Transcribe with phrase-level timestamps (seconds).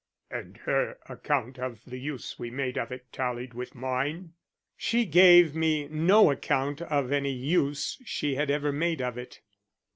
[0.31, 4.33] "And her account of the use we made of it tallied with mine?"
[4.75, 9.41] "She gave me no account of any use she had ever made of it."